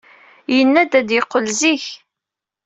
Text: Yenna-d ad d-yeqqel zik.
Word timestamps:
Yenna-d 0.55 0.93
ad 0.99 1.05
d-yeqqel 1.07 1.47
zik. 1.59 1.85